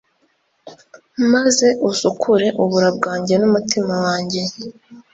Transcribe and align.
maze 1.33 1.67
usukure 1.89 2.47
ubura 2.63 2.89
bwanjye 2.97 3.33
n’umutima 3.37 3.93
wanjye 4.05 4.41